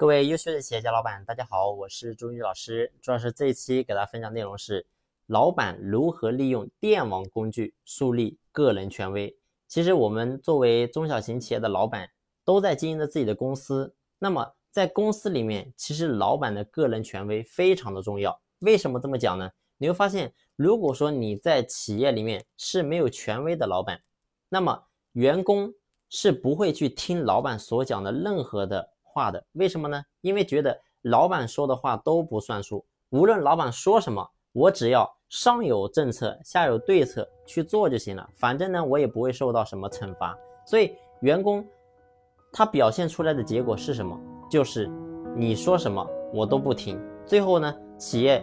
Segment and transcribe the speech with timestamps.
[0.00, 2.90] 各位优秀的企业家老板，大家好，我是朱宇老师。
[3.02, 4.86] 朱老师这一期给大家分享内容是：
[5.26, 9.36] 老板如何利用电网工具树立个人权威。
[9.68, 12.08] 其实我们作为中小型企业的老板，
[12.46, 13.94] 都在经营着自己的公司。
[14.18, 18.40] 那么在公司里面，其实老板的个人权威非常的重要。
[18.60, 19.50] 为什么这么讲呢？
[19.76, 24.00] 你会发现，如果说你在企业里面是没有权威的老板，
[24.48, 24.82] 那么
[25.12, 25.70] 员工
[26.08, 28.92] 是不会去听老板所讲的任何的。
[29.20, 30.02] 话的为什么呢？
[30.22, 38.26] 因为觉得老板说的话都不算数，无论老板说什么，我只要上有政策，下有对策去做就行了。
[38.34, 40.34] 反正呢，我也不会受到什么惩罚。
[40.64, 41.62] 所以员工
[42.50, 44.18] 他表现出来的结果是什么？
[44.50, 44.90] 就是
[45.36, 46.98] 你说什么我都不听。
[47.26, 48.42] 最后呢，企业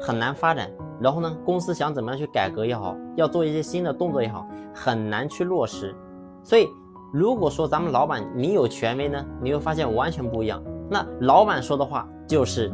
[0.00, 0.70] 很难发展。
[1.00, 5.92] 然后呢，公司想怎么样去改革也好，要做一些新的动作也好，很难去落实。
[6.44, 6.68] 所以。
[7.12, 10.62] 如果说咱们老板你有权威呢，你会发现完全不一样。
[10.88, 12.72] 那老板说的话就是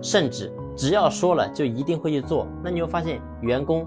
[0.00, 2.46] 圣旨，只要说了就一定会去做。
[2.64, 3.86] 那你会发现员工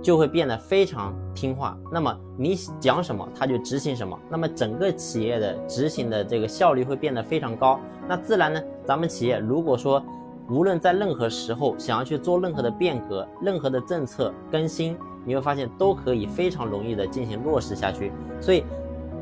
[0.00, 1.76] 就会变得非常听话。
[1.92, 4.18] 那么你讲什么他就执行什么。
[4.30, 7.78] 那么整个企业的执行的这个效率会变得非常高。
[8.08, 10.02] 那自然呢，咱们企业如果说
[10.48, 18.10] 无论在任何时候想要去做任何的变革、任何的政策更新，你会发现都可以非常容易的进行落实下去。
[18.40, 18.64] 所以。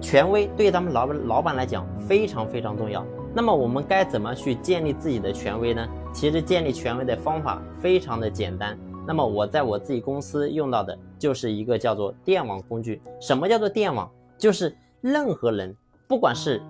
[0.00, 3.04] 权威对咱们老板老板来讲非常非常重要。
[3.34, 5.86] 那么我们该怎么去建立自己的权威呢？
[6.12, 8.78] 其实建立权威的方法非常的简单。
[9.06, 13.00] 那么我在我自己公司用到的就是一个叫做电网工具。
[13.20, 14.10] 什么叫做电网？
[14.38, 15.74] 就是任何人，
[16.08, 16.60] 不管是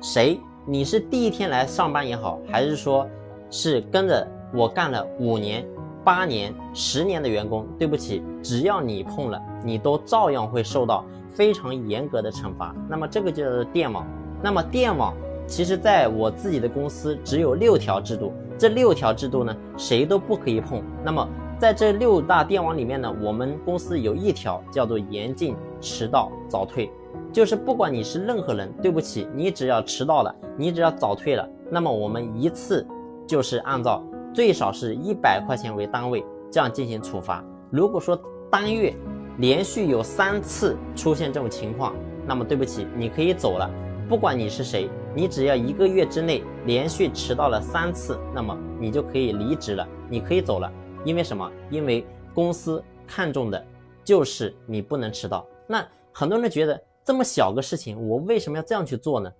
[0.00, 3.06] 谁，你是第一天来上班也好，还是说
[3.50, 5.66] 是跟着我干了五年、
[6.04, 11.04] 八年、十年的员工，对不起，只要你碰了，你都照样会受到。
[11.32, 14.06] 非常严格的惩罚，那么这个就叫做电网。
[14.42, 15.14] 那么电网
[15.46, 20.82] 其实在我自己的公司只有六条制度，这六条制度呢，谁都不可以碰。
[21.04, 21.26] 那么
[21.58, 26.90] 在这六大电网里面呢，我们公司有一条叫做严禁迟到早退，
[27.32, 32.86] 就是不管你是任何人，对不起，你只要迟到了，你只要早退了，那么我们一次
[33.26, 34.02] 就是按照
[34.34, 37.44] 最少是一百块钱为单位这样进行处罚。
[37.70, 38.18] 如果说
[38.50, 38.92] 单月，
[39.38, 41.94] 连续有三次出现这种情况，
[42.26, 43.70] 那么对不起，你可以走了。
[44.08, 50.70] 不管你是谁，你只要一个月之内连续迟到了三次，那么你就可以离职了，你可以走了。
[51.04, 51.50] 因为什么？
[51.70, 52.04] 因为
[52.34, 53.64] 公司看重的
[54.04, 55.46] 就是你不能迟到。
[55.66, 59.32] 那很多人觉得这么小个事情，我为什么要这样去做呢？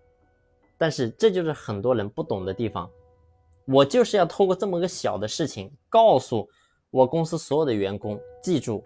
[0.79, 2.89] 但是这就是很多人不懂的地方。
[3.67, 6.49] 我就是要透过这么个小的事情，告诉
[6.91, 8.83] 我公司所有的员工，记住。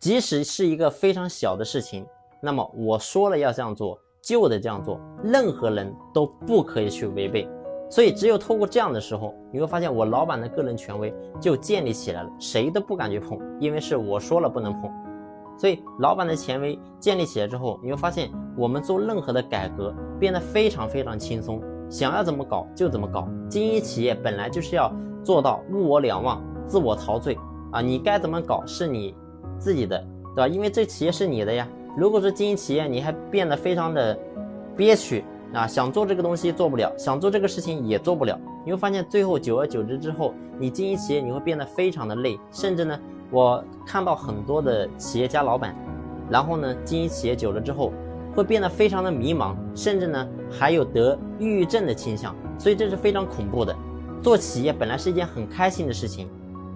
[0.00, 2.06] 即使是一个非常小的事情，
[2.40, 7.46] 那么我说了要这样做，就得这样做，任何人都不可以去违背。
[7.90, 14.90] 所以，只有透过这样的时候，你会发现我老板的个人权威就建立起来了，谁都不敢去碰，因为是我说了不能碰。
[15.58, 21.60] 所以，老板的权威建立起来之后，你会发现我们做任何的改革变得非常非常轻松，
[21.90, 23.28] 想要怎么搞就怎么搞。
[23.50, 24.90] 经营企业本来就是要
[25.22, 27.36] 做到物我两忘，自我陶醉
[27.70, 29.14] 啊，你该怎么搞是你。
[29.60, 30.02] 自己的，
[30.34, 30.48] 对吧？
[30.48, 31.68] 因为这企业是你的呀。
[31.96, 34.18] 如果说经营企业，你还变得非常的
[34.76, 42.98] 憋屈啊，想做这个东西做不了，想做这个事情也做不了，你会发现最后久而久之之后，你经营企业你会变得非常的累，甚至呢，
[43.30, 45.76] 我看到很多的企业家老板，
[46.30, 47.92] 然后呢，经营企业久了之后，
[48.34, 53.76] 会变得非常的迷茫，甚至呢，还有得抑郁症的倾向，所以这是非常恐怖的。
[54.22, 56.28] 做企业本来是一件很开心的事情，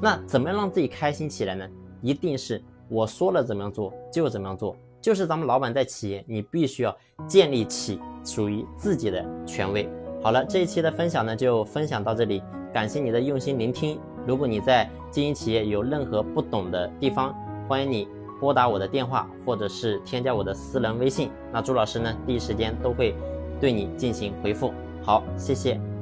[0.03, 1.65] 那怎么样让自己开心起来呢？
[2.03, 2.61] 一定是。
[2.89, 6.97] 我说了怎么样做就怎么样做，就是咱们老板在企业，你必须要
[7.27, 9.89] 建立起属于自己的权威。
[10.23, 13.99] 好了，这一期的分享呢就分享到这里，感谢你的用心聆听。
[14.27, 17.35] 如果你在经营企业有任何不懂的地方，
[17.69, 18.09] 欢迎你
[18.41, 23.15] 拨打我的电话或者是添加我的私人微信，那朱老师呢第一时间都会
[23.61, 24.73] 对你进行回复。
[25.03, 25.94] 好，谢谢。